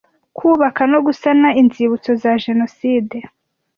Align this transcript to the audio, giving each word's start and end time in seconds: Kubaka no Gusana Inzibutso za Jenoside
Kubaka 0.37 0.81
no 0.91 0.99
Gusana 1.05 1.49
Inzibutso 1.61 2.11
za 2.21 2.31
Jenoside 2.43 3.17